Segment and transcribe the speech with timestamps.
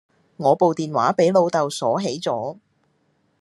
[0.37, 2.57] 我部電話俾老竇鎖起咗